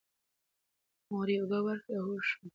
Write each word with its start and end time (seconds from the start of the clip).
مور 1.09 1.27
یې 1.33 1.37
اوبه 1.41 1.59
ورکړې 1.65 1.93
او 1.99 2.05
هوښ 2.09 2.25
شو. 2.29 2.39